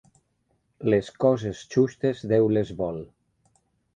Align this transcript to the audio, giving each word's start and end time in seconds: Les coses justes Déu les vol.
Les 0.93 1.09
coses 1.25 1.59
justes 1.75 2.25
Déu 2.33 2.51
les 2.57 2.75
vol. 2.83 3.01